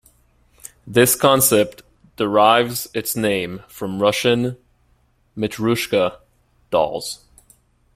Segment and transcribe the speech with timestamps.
[0.87, 1.83] This concept
[2.15, 4.57] derives its name from Russian
[5.37, 6.17] Matrioshka
[6.71, 7.19] dolls.